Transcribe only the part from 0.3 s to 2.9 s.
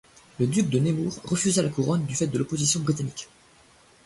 Le Duc de Nemours refusa la couronne du fait de l'opposition